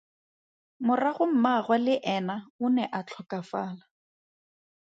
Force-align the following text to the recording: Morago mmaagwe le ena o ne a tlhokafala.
Morago 0.85 1.23
mmaagwe 1.31 1.75
le 1.85 1.95
ena 2.15 2.35
o 2.63 2.65
ne 2.75 2.83
a 2.97 2.99
tlhokafala. 3.07 3.83